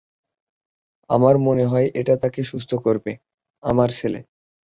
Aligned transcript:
আমার 1.09 1.35
মনে 1.37 1.65
হয় 1.65 1.87
এটা 1.95 2.15
তাকে 2.23 2.41
সুস্থ 2.43 2.71
করবে, 2.85 3.11
আমার 3.63 3.89
ছেলে। 3.91 4.19